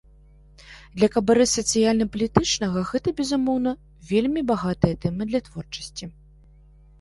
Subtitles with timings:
[0.97, 3.75] Для кабарэ сацыяльна-палітычнага гэта, безумоўна,
[4.13, 6.05] вельмі багатая тэма для творчасці.